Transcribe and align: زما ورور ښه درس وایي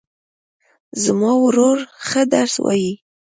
زما 1.03 1.31
ورور 1.43 1.77
ښه 2.07 2.21
درس 2.33 2.53
وایي 2.63 2.93